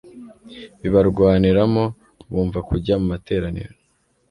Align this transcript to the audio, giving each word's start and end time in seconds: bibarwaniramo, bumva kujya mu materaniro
bibarwaniramo, 0.81 1.83
bumva 2.31 2.59
kujya 2.69 2.93
mu 3.01 3.05
materaniro 3.13 3.73